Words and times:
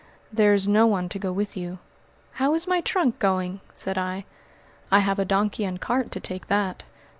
"There 0.33 0.55
is 0.55 0.67
no 0.67 0.87
one 0.87 1.09
to 1.09 1.19
go 1.19 1.31
with 1.31 1.55
you." 1.55 1.77
"How 2.41 2.55
is 2.55 2.65
my 2.65 2.81
trunk 2.81 3.19
going?" 3.19 3.59
said 3.75 3.99
I. 3.99 4.25
"I 4.91 4.97
have 4.97 5.19
a 5.19 5.25
donkey 5.25 5.63
and 5.63 5.79
cart 5.79 6.09
to 6.13 6.19
take 6.19 6.47
that." 6.47 6.81